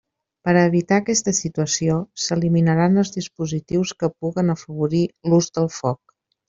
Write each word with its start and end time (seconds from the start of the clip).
Per 0.47 0.53
a 0.53 0.61
evitar 0.69 0.97
aquesta 1.01 1.33
situació, 1.39 1.99
s'eliminaran 2.25 3.03
els 3.05 3.15
dispositius 3.19 3.95
que 4.01 4.13
puguen 4.23 4.55
afavorir 4.59 5.07
l'ús 5.33 5.57
del 5.61 5.75
foc. 5.81 6.21